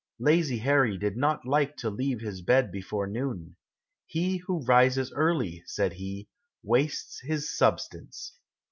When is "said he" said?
5.67-6.27